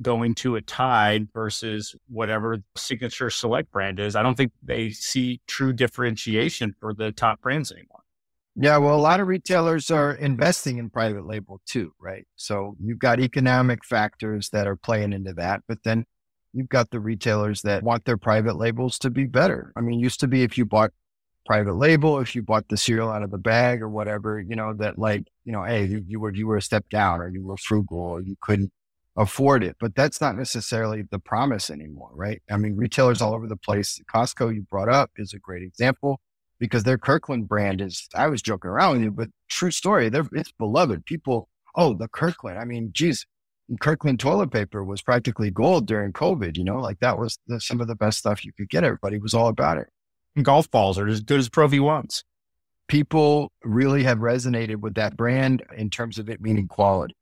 going 0.01 0.35
to 0.37 0.57
a 0.57 0.61
Tide 0.61 1.29
versus 1.33 1.97
whatever 2.09 2.59
Signature 2.77 3.31
Select 3.31 3.73
brand 3.73 3.99
is. 3.99 4.15
I 4.15 4.23
don't 4.23 4.37
think 4.37 4.53
they 4.63 4.91
see 4.91 5.41
true 5.47 5.73
differentiation 5.73 6.75
for 6.79 6.93
the 6.93 7.13
top 7.13 7.41
brands 7.41 7.73
anymore. 7.73 8.03
Yeah, 8.61 8.79
well, 8.79 8.97
a 8.97 8.99
lot 9.01 9.21
of 9.21 9.29
retailers 9.29 9.89
are 9.89 10.13
investing 10.13 10.79
in 10.79 10.91
private 10.91 11.25
label 11.25 11.61
too, 11.65 11.93
right? 12.01 12.27
So 12.35 12.77
you've 12.81 12.99
got 12.99 13.21
economic 13.21 13.85
factors 13.85 14.51
that 14.51 14.67
are 14.67 14.75
playing 14.75 15.13
into 15.13 15.33
that, 15.35 15.63
but 15.69 15.85
then 15.85 16.05
you've 16.53 16.69
got 16.69 16.91
the 16.91 16.99
retailers 16.99 17.63
that 17.63 17.85
want 17.85 18.05
their 18.05 18.17
private 18.17 18.57
labels 18.57 18.99
to 19.01 19.11
be 19.11 19.27
better. 19.27 19.73
I 19.77 19.81
mean, 19.81 20.01
used 20.01 20.19
to 20.21 20.27
be 20.27 20.43
if 20.43 20.59
you 20.59 20.65
bought 20.65 20.91
private 21.47 21.75
label, 21.75 22.19
if 22.19 22.35
you 22.35 22.43
bought 22.43 22.69
the 22.69 22.77
cereal 22.77 23.11
out 23.11 23.23
of 23.23 23.31
the 23.31 23.39
bag 23.39 23.81
or 23.81 23.89
whatever, 23.89 24.41
you 24.41 24.57
know, 24.57 24.75
that 24.75 24.99
like, 24.99 25.29
you 25.45 25.53
know, 25.53 25.63
hey, 25.63 25.85
you, 25.85 26.03
you 26.09 26.19
were 26.19 26.35
you 26.35 26.49
were 26.49 26.57
a 26.57 26.63
step 26.63 26.89
down 26.91 27.21
or 27.21 27.29
you 27.29 27.45
were 27.45 27.57
frugal 27.57 27.99
or 27.99 28.23
you 28.23 28.35
couldn't 28.43 28.73
afford 29.17 29.63
it. 29.63 29.77
But 29.79 29.95
that's 29.95 30.21
not 30.21 30.37
necessarily 30.37 31.03
the 31.09 31.21
promise 31.21 31.71
anymore, 31.71 32.11
right? 32.13 32.43
I 32.51 32.57
mean, 32.57 32.75
retailers 32.77 33.23
all 33.23 33.35
over 33.35 33.47
the 33.47 33.57
place. 33.57 34.01
Costco 34.13 34.53
you 34.53 34.63
brought 34.63 34.89
up 34.89 35.13
is 35.17 35.33
a 35.33 35.39
great 35.39 35.63
example 35.63 36.21
because 36.59 36.85
their 36.85 36.99
Kirkland 36.99 37.49
brand 37.49 37.81
is, 37.81 38.09
I 38.15 38.29
was 38.29 38.43
joking 38.43 38.71
around 38.71 38.95
with 38.95 39.03
you, 39.03 39.11
but 39.11 39.29
true 39.49 39.71
story, 39.71 40.09
they're, 40.09 40.27
it's 40.33 40.53
beloved. 40.53 41.05
People, 41.07 41.49
oh, 41.75 41.95
the 41.95 42.09
Kirkland. 42.09 42.59
I 42.59 42.65
mean, 42.65 42.91
geez, 42.93 43.27
Kirkland 43.81 44.19
toilet 44.19 44.51
paper 44.51 44.83
was 44.83 45.03
practically 45.03 45.51
gold 45.51 45.87
during 45.87 46.13
COVID, 46.13 46.57
you 46.57 46.65
know, 46.65 46.79
like 46.79 47.01
that 47.01 47.19
was 47.19 47.39
the, 47.47 47.61
some 47.61 47.81
of 47.81 47.87
the 47.87 47.95
best 47.95 48.19
stuff 48.19 48.45
you 48.45 48.53
could 48.53 48.71
get. 48.71 48.85
Everybody 48.85 49.19
was 49.19 49.35
all 49.35 49.49
about 49.49 49.79
it. 49.79 49.89
And 50.35 50.45
golf 50.45 50.71
balls 50.71 50.99
are 50.99 51.07
as 51.07 51.21
good 51.21 51.39
as 51.39 51.49
Pro 51.49 51.69
V1s. 51.69 52.23
People 52.89 53.53
really 53.63 54.05
have 54.05 54.19
resonated 54.19 54.77
with 54.77 54.95
that 54.95 55.17
brand 55.17 55.63
in 55.77 55.91
terms 55.91 56.19
of 56.19 56.31
it 56.31 56.41
meaning 56.41 56.69
quality. 56.69 57.15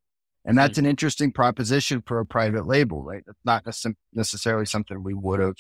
And 0.45 0.55
hmm. 0.55 0.59
that's 0.59 0.79
an 0.79 0.87
interesting 0.87 1.33
proposition 1.33 2.03
for 2.07 2.21
a 2.21 2.27
private 2.27 2.67
label, 2.67 3.03
right? 3.03 3.25
It's 3.27 3.39
not 3.45 3.65
necessarily 4.13 4.67
something 4.67 5.03
we 5.03 5.15
would 5.15 5.41
have 5.41 5.57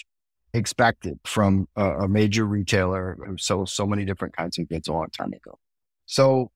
expected 0.57 1.19
from 1.25 1.69
a, 1.77 1.85
a 2.01 2.09
major 2.09 2.45
retailer 2.45 3.17
uh, 3.23 3.27
who 3.27 3.39
sold 3.39 3.69
so 3.69 3.87
many 3.87 4.05
different 4.05 4.37
kinds 4.37 4.59
of 4.59 4.69
goods 4.69 4.89
a 4.89 4.93
long 4.93 5.09
time 5.11 5.33
ago. 5.33 5.59
So 6.07 6.51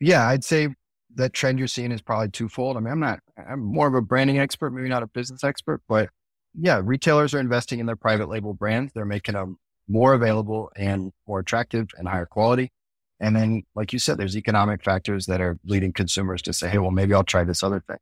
yeah, 0.00 0.26
I'd 0.26 0.44
say 0.44 0.68
that 1.14 1.32
trend 1.32 1.58
you're 1.58 1.68
seeing 1.68 1.92
is 1.92 2.02
probably 2.02 2.28
twofold. 2.30 2.76
I 2.76 2.80
mean, 2.80 2.92
I'm 2.92 3.00
not, 3.00 3.20
I'm 3.36 3.60
more 3.60 3.88
of 3.88 3.94
a 3.94 4.02
branding 4.02 4.38
expert, 4.38 4.70
maybe 4.70 4.88
not 4.88 5.02
a 5.02 5.06
business 5.06 5.42
expert, 5.42 5.82
but 5.88 6.10
yeah, 6.54 6.80
retailers 6.84 7.34
are 7.34 7.40
investing 7.40 7.80
in 7.80 7.86
their 7.86 7.96
private 7.96 8.28
label 8.28 8.54
brands. 8.54 8.92
They're 8.92 9.04
making 9.04 9.34
them 9.34 9.58
more 9.88 10.14
available 10.14 10.70
and 10.76 11.12
more 11.26 11.40
attractive 11.40 11.88
and 11.96 12.06
higher 12.08 12.26
quality. 12.26 12.72
And 13.20 13.34
then, 13.34 13.64
like 13.74 13.92
you 13.92 13.98
said, 13.98 14.18
there's 14.18 14.36
economic 14.36 14.84
factors 14.84 15.26
that 15.26 15.40
are 15.40 15.58
leading 15.64 15.92
consumers 15.92 16.42
to 16.42 16.52
say, 16.52 16.68
Hey, 16.68 16.78
well, 16.78 16.90
maybe 16.90 17.14
I'll 17.14 17.24
try 17.24 17.44
this 17.44 17.62
other 17.62 17.82
thing. 17.86 17.98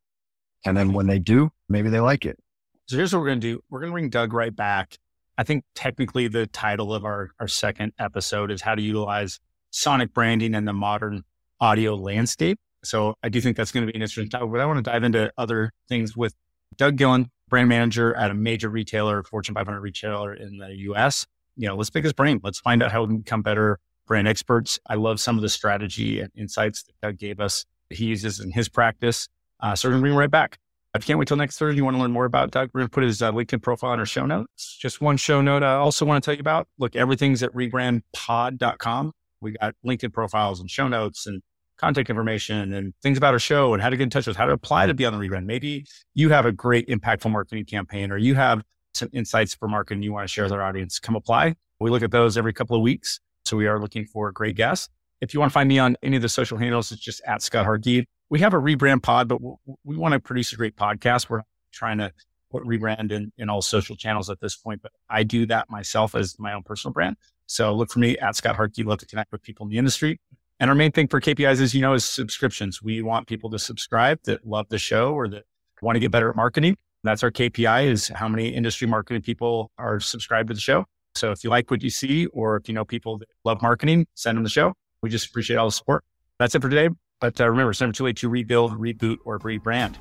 And 0.64 0.76
then 0.76 0.92
when 0.92 1.06
they 1.06 1.18
do, 1.18 1.50
maybe 1.68 1.88
they 1.88 2.00
like 2.00 2.26
it. 2.26 2.38
So 2.86 2.96
here's 2.96 3.12
what 3.12 3.20
we're 3.20 3.28
going 3.28 3.40
to 3.40 3.52
do. 3.54 3.62
We're 3.70 3.80
going 3.80 3.90
to 3.90 3.94
bring 3.94 4.10
Doug 4.10 4.32
right 4.32 4.54
back. 4.54 4.96
I 5.38 5.44
think 5.44 5.64
technically 5.74 6.28
the 6.28 6.46
title 6.46 6.94
of 6.94 7.04
our, 7.04 7.30
our 7.38 7.48
second 7.48 7.92
episode 7.98 8.50
is 8.50 8.62
how 8.62 8.74
to 8.74 8.82
utilize 8.82 9.38
sonic 9.70 10.14
branding 10.14 10.54
in 10.54 10.64
the 10.64 10.72
modern 10.72 11.22
audio 11.60 11.94
landscape. 11.94 12.58
So 12.84 13.14
I 13.22 13.28
do 13.28 13.40
think 13.40 13.56
that's 13.56 13.72
going 13.72 13.86
to 13.86 13.92
be 13.92 13.96
an 13.96 14.02
interesting 14.02 14.30
topic, 14.30 14.50
but 14.50 14.60
I 14.60 14.66
want 14.66 14.82
to 14.82 14.90
dive 14.90 15.02
into 15.02 15.32
other 15.36 15.72
things 15.88 16.16
with 16.16 16.34
Doug 16.76 16.96
Gillon, 16.96 17.30
brand 17.48 17.68
manager 17.68 18.14
at 18.14 18.30
a 18.30 18.34
major 18.34 18.68
retailer, 18.68 19.22
Fortune 19.24 19.54
500 19.54 19.80
retailer 19.80 20.32
in 20.32 20.58
the 20.58 20.74
US. 20.90 21.26
You 21.56 21.68
know, 21.68 21.76
let's 21.76 21.90
pick 21.90 22.04
his 22.04 22.12
brain. 22.12 22.40
Let's 22.42 22.60
find 22.60 22.82
out 22.82 22.92
how 22.92 23.02
we 23.02 23.08
can 23.08 23.18
become 23.18 23.42
better 23.42 23.78
brand 24.06 24.28
experts. 24.28 24.78
I 24.86 24.94
love 24.94 25.20
some 25.20 25.36
of 25.36 25.42
the 25.42 25.48
strategy 25.48 26.20
and 26.20 26.30
insights 26.36 26.84
that 26.84 26.94
Doug 27.02 27.18
gave 27.18 27.40
us. 27.40 27.64
He 27.90 28.06
uses 28.06 28.40
in 28.40 28.50
his 28.52 28.68
practice. 28.68 29.28
Uh, 29.60 29.74
so 29.74 29.88
we're 29.88 29.92
going 29.92 30.00
to 30.00 30.02
bring 30.02 30.12
him 30.12 30.18
right 30.18 30.30
back. 30.30 30.58
You 31.02 31.06
can't 31.06 31.18
wait 31.18 31.28
till 31.28 31.36
next 31.36 31.58
Thursday, 31.58 31.76
you 31.76 31.84
want 31.84 31.96
to 31.96 32.00
learn 32.00 32.12
more 32.12 32.24
about 32.24 32.50
Doug, 32.50 32.70
we're 32.72 32.80
going 32.80 32.88
to 32.88 32.92
put 32.92 33.04
his 33.04 33.22
uh, 33.22 33.32
LinkedIn 33.32 33.62
profile 33.62 33.92
in 33.92 34.00
our 34.00 34.06
show 34.06 34.26
notes. 34.26 34.78
Just 34.80 35.00
one 35.00 35.16
show 35.16 35.40
note 35.40 35.62
I 35.62 35.74
also 35.74 36.04
want 36.04 36.22
to 36.22 36.26
tell 36.26 36.34
you 36.34 36.40
about. 36.40 36.68
Look, 36.78 36.96
everything's 36.96 37.42
at 37.42 37.52
rebrandpod.com. 37.52 39.12
We 39.40 39.52
got 39.52 39.74
LinkedIn 39.84 40.12
profiles 40.12 40.60
and 40.60 40.70
show 40.70 40.88
notes 40.88 41.26
and 41.26 41.42
contact 41.78 42.08
information 42.08 42.72
and 42.72 42.94
things 43.02 43.18
about 43.18 43.34
our 43.34 43.38
show 43.38 43.74
and 43.74 43.82
how 43.82 43.90
to 43.90 43.96
get 43.96 44.04
in 44.04 44.10
touch 44.10 44.26
with 44.26 44.36
us, 44.36 44.38
how 44.38 44.46
to 44.46 44.52
apply 44.52 44.86
to 44.86 44.94
be 44.94 45.04
on 45.04 45.12
the 45.12 45.18
rebrand. 45.18 45.44
Maybe 45.44 45.84
you 46.14 46.30
have 46.30 46.46
a 46.46 46.52
great 46.52 46.88
impactful 46.88 47.30
marketing 47.30 47.66
campaign 47.66 48.10
or 48.10 48.16
you 48.16 48.34
have 48.34 48.62
some 48.94 49.10
insights 49.12 49.54
for 49.54 49.68
marketing 49.68 50.02
you 50.02 50.12
want 50.12 50.26
to 50.26 50.32
share 50.32 50.44
with 50.44 50.52
our 50.52 50.62
audience. 50.62 50.98
Come 50.98 51.16
apply. 51.16 51.54
We 51.80 51.90
look 51.90 52.02
at 52.02 52.10
those 52.10 52.38
every 52.38 52.52
couple 52.52 52.76
of 52.76 52.82
weeks. 52.82 53.20
So 53.44 53.56
we 53.56 53.66
are 53.66 53.78
looking 53.78 54.06
for 54.06 54.32
great 54.32 54.56
guests. 54.56 54.88
If 55.20 55.32
you 55.32 55.40
want 55.40 55.50
to 55.50 55.54
find 55.54 55.68
me 55.68 55.78
on 55.78 55.96
any 56.02 56.16
of 56.16 56.22
the 56.22 56.28
social 56.28 56.58
handles, 56.58 56.90
it's 56.92 57.00
just 57.00 57.22
at 57.26 57.42
Scott 57.42 57.64
Harkey. 57.64 58.06
We 58.28 58.40
have 58.40 58.54
a 58.54 58.58
rebrand 58.58 59.02
pod, 59.02 59.28
but 59.28 59.40
we 59.84 59.96
want 59.96 60.12
to 60.12 60.20
produce 60.20 60.52
a 60.52 60.56
great 60.56 60.76
podcast. 60.76 61.28
We're 61.28 61.42
trying 61.72 61.98
to 61.98 62.12
put 62.50 62.64
rebrand 62.64 63.12
in, 63.12 63.32
in 63.38 63.48
all 63.48 63.62
social 63.62 63.96
channels 63.96 64.30
at 64.30 64.40
this 64.40 64.56
point, 64.56 64.82
but 64.82 64.92
I 65.08 65.22
do 65.22 65.46
that 65.46 65.70
myself 65.70 66.14
as 66.14 66.38
my 66.38 66.52
own 66.52 66.62
personal 66.62 66.92
brand. 66.92 67.16
So 67.46 67.74
look 67.74 67.90
for 67.90 67.98
me 67.98 68.18
at 68.18 68.36
Scott 68.36 68.56
Harkey. 68.56 68.82
Love 68.82 68.98
to 68.98 69.06
connect 69.06 69.32
with 69.32 69.42
people 69.42 69.66
in 69.66 69.70
the 69.70 69.78
industry. 69.78 70.20
And 70.58 70.70
our 70.70 70.76
main 70.76 70.90
thing 70.90 71.06
for 71.06 71.20
KPIs 71.20 71.60
as 71.60 71.74
you 71.74 71.80
know, 71.80 71.92
is 71.92 72.04
subscriptions. 72.04 72.82
We 72.82 73.02
want 73.02 73.26
people 73.26 73.50
to 73.50 73.58
subscribe 73.58 74.20
that 74.24 74.46
love 74.46 74.66
the 74.70 74.78
show 74.78 75.12
or 75.12 75.28
that 75.28 75.44
want 75.82 75.96
to 75.96 76.00
get 76.00 76.10
better 76.10 76.30
at 76.30 76.36
marketing. 76.36 76.76
That's 77.04 77.22
our 77.22 77.30
KPI 77.30 77.86
is 77.86 78.08
how 78.08 78.26
many 78.26 78.48
industry 78.48 78.88
marketing 78.88 79.22
people 79.22 79.70
are 79.78 80.00
subscribed 80.00 80.48
to 80.48 80.54
the 80.54 80.60
show. 80.60 80.86
So 81.14 81.30
if 81.30 81.44
you 81.44 81.50
like 81.50 81.70
what 81.70 81.82
you 81.82 81.90
see, 81.90 82.26
or 82.26 82.56
if 82.56 82.68
you 82.68 82.74
know 82.74 82.84
people 82.84 83.18
that 83.18 83.28
love 83.44 83.62
marketing, 83.62 84.06
send 84.14 84.36
them 84.36 84.44
the 84.44 84.50
show. 84.50 84.74
We 85.02 85.10
just 85.10 85.28
appreciate 85.28 85.56
all 85.56 85.66
the 85.66 85.72
support. 85.72 86.04
That's 86.38 86.54
it 86.54 86.62
for 86.62 86.68
today. 86.68 86.88
But 87.20 87.40
uh, 87.40 87.48
remember, 87.48 87.70
it's 87.70 87.80
never 87.80 87.92
too 87.92 88.04
late 88.04 88.16
to 88.18 88.28
rebuild, 88.28 88.72
reboot, 88.72 89.18
or 89.24 89.38
rebrand. 89.38 89.96